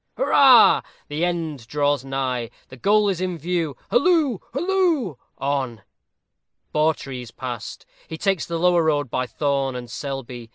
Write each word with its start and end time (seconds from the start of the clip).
Hurrah! 0.17 0.81
the 1.09 1.23
end 1.23 1.67
draws 1.67 2.03
nigh; 2.03 2.49
the 2.69 2.75
goal 2.75 3.07
is 3.07 3.21
in 3.21 3.37
view. 3.37 3.77
Halloo! 3.91 4.39
halloo! 4.51 5.17
on! 5.37 5.83
Bawtrey 6.73 7.21
is 7.21 7.29
past. 7.29 7.85
He 8.07 8.17
takes 8.17 8.47
the 8.47 8.57
lower 8.57 8.81
road 8.83 9.11
by 9.11 9.27
Thorne 9.27 9.75
and 9.75 9.91
Selby. 9.91 10.49